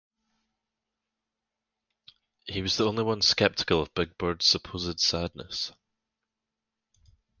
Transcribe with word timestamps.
He 2.45 2.63
was 2.63 2.75
the 2.75 2.87
only 2.87 3.03
one 3.03 3.21
skeptical 3.21 3.83
of 3.83 3.93
Big 3.93 4.17
Bird's 4.17 4.47
supposed 4.47 4.99
sadness. 4.99 5.71